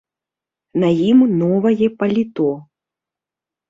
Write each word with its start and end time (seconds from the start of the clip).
На 0.85 0.89
ім 1.11 1.19
новае 1.43 1.87
паліто. 2.03 2.51